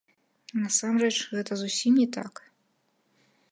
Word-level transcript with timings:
Насамрэч, 0.61 1.17
гэта 1.35 1.51
зусім 1.61 1.93
не 2.01 2.07
так. 2.19 2.33